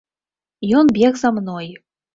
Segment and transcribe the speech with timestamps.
[0.81, 1.73] Ён бег за мной.